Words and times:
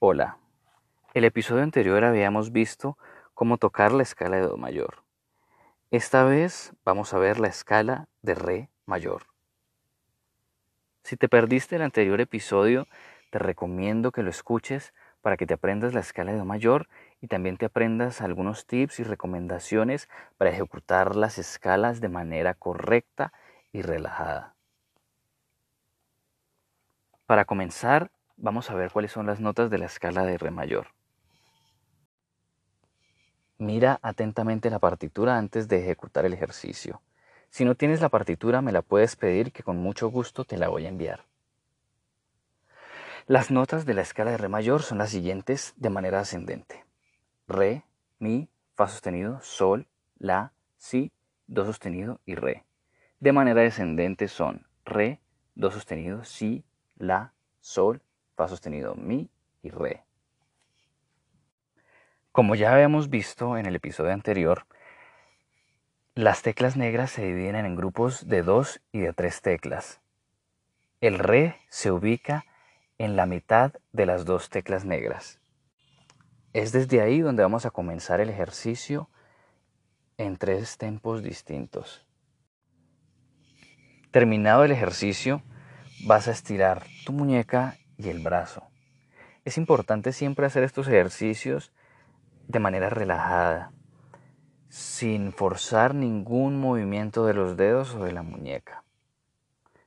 Hola. 0.00 0.38
El 1.12 1.24
episodio 1.24 1.64
anterior 1.64 2.04
habíamos 2.04 2.52
visto 2.52 2.96
cómo 3.34 3.56
tocar 3.56 3.90
la 3.90 4.04
escala 4.04 4.36
de 4.36 4.42
Do 4.42 4.56
mayor. 4.56 5.02
Esta 5.90 6.22
vez 6.22 6.72
vamos 6.84 7.12
a 7.12 7.18
ver 7.18 7.40
la 7.40 7.48
escala 7.48 8.06
de 8.22 8.36
Re 8.36 8.70
mayor. 8.86 9.24
Si 11.02 11.16
te 11.16 11.28
perdiste 11.28 11.74
el 11.74 11.82
anterior 11.82 12.20
episodio, 12.20 12.86
te 13.30 13.40
recomiendo 13.40 14.12
que 14.12 14.22
lo 14.22 14.30
escuches 14.30 14.94
para 15.20 15.36
que 15.36 15.46
te 15.46 15.54
aprendas 15.54 15.94
la 15.94 16.00
escala 16.00 16.30
de 16.30 16.38
Do 16.38 16.44
mayor 16.44 16.86
y 17.20 17.26
también 17.26 17.56
te 17.56 17.66
aprendas 17.66 18.20
algunos 18.20 18.66
tips 18.66 19.00
y 19.00 19.02
recomendaciones 19.02 20.08
para 20.36 20.50
ejecutar 20.50 21.16
las 21.16 21.38
escalas 21.38 22.00
de 22.00 22.08
manera 22.08 22.54
correcta 22.54 23.32
y 23.72 23.82
relajada. 23.82 24.54
Para 27.26 27.46
comenzar, 27.46 28.12
vamos 28.38 28.70
a 28.70 28.74
ver 28.74 28.90
cuáles 28.90 29.12
son 29.12 29.26
las 29.26 29.40
notas 29.40 29.68
de 29.70 29.78
la 29.78 29.86
escala 29.86 30.24
de 30.24 30.38
Re 30.38 30.50
mayor. 30.50 30.88
Mira 33.58 33.98
atentamente 34.02 34.70
la 34.70 34.78
partitura 34.78 35.36
antes 35.36 35.68
de 35.68 35.80
ejecutar 35.80 36.24
el 36.24 36.32
ejercicio. 36.32 37.02
Si 37.50 37.64
no 37.64 37.74
tienes 37.74 38.00
la 38.00 38.08
partitura 38.08 38.62
me 38.62 38.72
la 38.72 38.82
puedes 38.82 39.16
pedir 39.16 39.52
que 39.52 39.62
con 39.64 39.76
mucho 39.78 40.08
gusto 40.08 40.44
te 40.44 40.56
la 40.56 40.68
voy 40.68 40.86
a 40.86 40.88
enviar. 40.88 41.24
Las 43.26 43.50
notas 43.50 43.84
de 43.84 43.94
la 43.94 44.02
escala 44.02 44.30
de 44.30 44.38
Re 44.38 44.48
mayor 44.48 44.82
son 44.82 44.98
las 44.98 45.10
siguientes 45.10 45.74
de 45.76 45.90
manera 45.90 46.20
ascendente. 46.20 46.84
Re, 47.46 47.84
Mi, 48.18 48.48
Fa 48.74 48.86
sostenido, 48.86 49.40
Sol, 49.42 49.88
La, 50.18 50.52
Si, 50.76 51.12
Do 51.46 51.66
sostenido 51.66 52.20
y 52.24 52.36
Re. 52.36 52.64
De 53.18 53.32
manera 53.32 53.62
descendente 53.62 54.28
son 54.28 54.66
Re, 54.84 55.20
Do 55.56 55.70
sostenido, 55.70 56.22
Si, 56.24 56.64
La, 56.96 57.32
Sol, 57.60 58.00
Sostenido, 58.46 58.94
Mi 58.94 59.28
y 59.62 59.70
Re. 59.70 60.04
Como 62.30 62.54
ya 62.54 62.72
habíamos 62.72 63.10
visto 63.10 63.56
en 63.56 63.66
el 63.66 63.74
episodio 63.74 64.12
anterior, 64.12 64.66
las 66.14 66.42
teclas 66.42 66.76
negras 66.76 67.10
se 67.10 67.24
dividen 67.24 67.66
en 67.66 67.74
grupos 67.74 68.28
de 68.28 68.42
dos 68.42 68.80
y 68.92 69.00
de 69.00 69.12
tres 69.12 69.40
teclas. 69.40 70.00
El 71.00 71.18
Re 71.18 71.56
se 71.68 71.90
ubica 71.90 72.44
en 72.98 73.16
la 73.16 73.26
mitad 73.26 73.72
de 73.92 74.06
las 74.06 74.24
dos 74.24 74.50
teclas 74.50 74.84
negras. 74.84 75.40
Es 76.52 76.72
desde 76.72 77.00
ahí 77.00 77.20
donde 77.20 77.42
vamos 77.42 77.66
a 77.66 77.70
comenzar 77.70 78.20
el 78.20 78.30
ejercicio 78.30 79.08
en 80.16 80.36
tres 80.36 80.76
tempos 80.76 81.22
distintos. 81.22 82.04
Terminado 84.10 84.64
el 84.64 84.72
ejercicio, 84.72 85.42
vas 86.06 86.28
a 86.28 86.32
estirar 86.32 86.84
tu 87.04 87.12
muñeca 87.12 87.76
y 87.98 88.08
el 88.08 88.20
brazo. 88.20 88.62
Es 89.44 89.58
importante 89.58 90.12
siempre 90.12 90.46
hacer 90.46 90.62
estos 90.62 90.88
ejercicios 90.88 91.72
de 92.46 92.60
manera 92.60 92.88
relajada, 92.88 93.72
sin 94.68 95.32
forzar 95.32 95.94
ningún 95.94 96.60
movimiento 96.60 97.26
de 97.26 97.34
los 97.34 97.56
dedos 97.56 97.94
o 97.94 98.04
de 98.04 98.12
la 98.12 98.22
muñeca. 98.22 98.84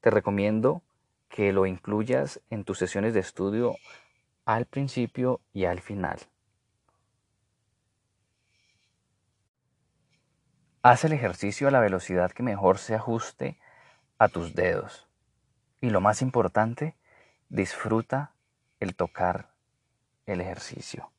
Te 0.00 0.10
recomiendo 0.10 0.82
que 1.28 1.52
lo 1.52 1.64
incluyas 1.64 2.40
en 2.50 2.64
tus 2.64 2.78
sesiones 2.78 3.14
de 3.14 3.20
estudio 3.20 3.76
al 4.44 4.66
principio 4.66 5.40
y 5.52 5.64
al 5.64 5.80
final. 5.80 6.18
Haz 10.82 11.04
el 11.04 11.12
ejercicio 11.12 11.68
a 11.68 11.70
la 11.70 11.80
velocidad 11.80 12.32
que 12.32 12.42
mejor 12.42 12.78
se 12.78 12.94
ajuste 12.94 13.58
a 14.18 14.28
tus 14.28 14.54
dedos. 14.54 15.08
Y 15.80 15.90
lo 15.90 16.00
más 16.00 16.22
importante, 16.22 16.96
disfruta 17.52 18.32
el 18.80 18.96
tocar 18.96 19.50
el 20.24 20.40
ejercicio. 20.40 21.10